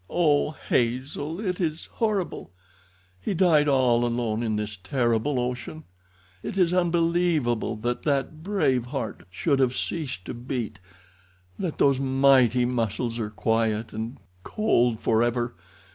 [0.09, 0.49] Oh!
[0.67, 2.49] Hazel, it is horrible!
[3.21, 5.83] He died all alone in this terrible ocean!
[6.41, 13.19] It is unbelievable that that brave heart should have ceased to beat—that those mighty muscles
[13.19, 15.53] are quiet and cold forever!